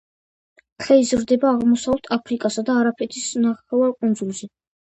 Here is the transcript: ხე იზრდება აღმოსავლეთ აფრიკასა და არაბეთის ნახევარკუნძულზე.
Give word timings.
ხე 0.85 0.97
იზრდება 1.01 1.51
აღმოსავლეთ 1.57 2.09
აფრიკასა 2.17 2.65
და 2.71 2.79
არაბეთის 2.85 3.29
ნახევარკუნძულზე. 3.47 4.55